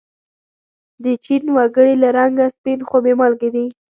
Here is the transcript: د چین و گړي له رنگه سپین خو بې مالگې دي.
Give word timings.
د 1.03 1.05
چین 1.23 1.43
و 1.55 1.57
گړي 1.75 1.95
له 2.03 2.09
رنگه 2.17 2.45
سپین 2.55 2.79
خو 2.87 2.97
بې 3.03 3.13
مالگې 3.19 3.49
دي. 3.55 3.65